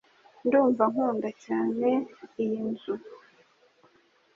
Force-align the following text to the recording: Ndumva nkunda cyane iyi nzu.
Ndumva 0.45 0.83
nkunda 0.91 1.29
cyane 1.45 1.89
iyi 2.43 2.59
nzu. 2.71 2.95